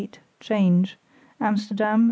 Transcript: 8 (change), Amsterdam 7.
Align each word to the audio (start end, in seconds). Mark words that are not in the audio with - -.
8 0.03 0.19
(change), 0.39 0.97
Amsterdam 1.39 1.99
7. 1.99 1.99